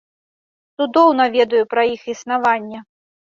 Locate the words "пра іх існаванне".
1.75-2.79